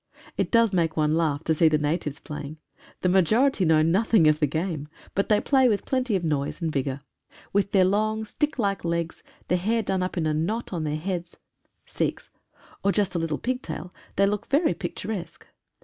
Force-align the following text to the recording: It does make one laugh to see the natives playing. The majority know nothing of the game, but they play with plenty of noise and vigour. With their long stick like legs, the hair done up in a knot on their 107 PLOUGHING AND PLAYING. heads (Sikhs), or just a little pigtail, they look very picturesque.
It 0.35 0.49
does 0.49 0.73
make 0.73 0.97
one 0.97 1.13
laugh 1.15 1.43
to 1.43 1.53
see 1.53 1.67
the 1.69 1.77
natives 1.77 2.19
playing. 2.19 2.57
The 3.01 3.07
majority 3.09 3.65
know 3.65 3.83
nothing 3.83 4.25
of 4.25 4.39
the 4.39 4.47
game, 4.47 4.87
but 5.13 5.29
they 5.29 5.39
play 5.39 5.69
with 5.69 5.85
plenty 5.85 6.15
of 6.15 6.23
noise 6.23 6.59
and 6.59 6.71
vigour. 6.71 7.01
With 7.53 7.71
their 7.71 7.85
long 7.85 8.25
stick 8.25 8.57
like 8.57 8.83
legs, 8.83 9.21
the 9.47 9.57
hair 9.57 9.83
done 9.83 10.01
up 10.01 10.17
in 10.17 10.25
a 10.25 10.33
knot 10.33 10.73
on 10.73 10.85
their 10.85 10.93
107 10.95 11.35
PLOUGHING 11.35 11.35
AND 11.35 11.95
PLAYING. 11.95 12.09
heads 12.09 12.23
(Sikhs), 12.25 12.29
or 12.83 12.91
just 12.91 13.13
a 13.13 13.19
little 13.19 13.37
pigtail, 13.37 13.93
they 14.15 14.25
look 14.25 14.47
very 14.47 14.73
picturesque. 14.73 15.45